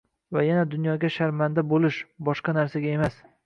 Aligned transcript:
va 0.37 0.45
yana 0.45 0.63
dunyoga 0.71 1.11
sharmanda 1.17 1.67
bo‘lish, 1.75 2.03
boshqa 2.31 2.59
narsaga 2.61 2.93
emas. 2.99 3.25